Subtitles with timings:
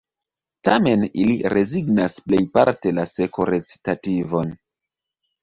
[0.69, 4.57] Tamen ili rezignas plejparte la seko-recitativon.